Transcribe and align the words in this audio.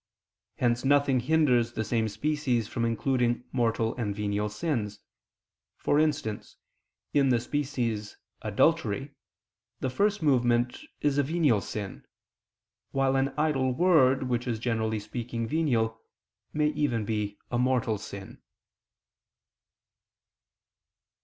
Hence 0.55 0.83
nothing 0.83 1.19
hinders 1.19 1.73
the 1.73 1.83
same 1.83 2.07
species 2.09 2.67
from 2.67 2.85
including 2.85 3.43
mortal 3.51 3.95
and 3.97 4.15
venial 4.15 4.49
sins; 4.49 4.99
for 5.77 5.99
instance, 5.99 6.55
in 7.13 7.29
the 7.29 7.39
species 7.39 8.17
"adultery" 8.41 9.11
the 9.79 9.91
first 9.91 10.23
movement 10.23 10.79
is 11.01 11.19
a 11.19 11.21
venial 11.21 11.61
sin; 11.61 12.03
while 12.89 13.15
an 13.15 13.29
idle 13.37 13.73
word, 13.73 14.23
which 14.23 14.47
is, 14.47 14.57
generally 14.57 14.99
speaking, 14.99 15.47
venial, 15.47 16.01
may 16.51 16.69
even 16.69 17.05
be 17.05 17.37
a 17.51 17.59
mortal 17.59 17.99
sin. 17.99 18.41